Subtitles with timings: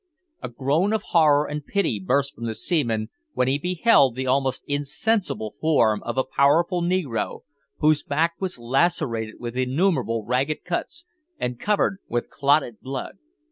[0.41, 4.63] A groan of horror and pity burst from the seaman when he beheld the almost
[4.65, 7.43] insensible form of a powerful negro,
[7.77, 11.05] whose back was lacerated with innumerable ragged cuts,
[11.37, 13.19] and covered with clotted blood.